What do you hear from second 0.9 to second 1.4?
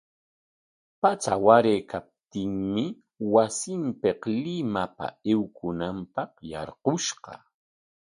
Patsa